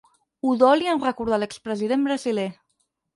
Udoli 0.51 0.87
en 0.93 1.01
recordar 1.03 1.39
l'ex 1.43 1.61
president 1.67 2.09
brasiler. 2.09 2.47